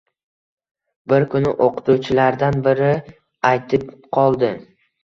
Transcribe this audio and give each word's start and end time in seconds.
Bir 1.13 1.27
kuni 1.35 1.51
o‘qituvchilardan 1.67 2.61
biri 2.71 2.91
aytib 3.53 3.89
qoldi. 4.21 4.55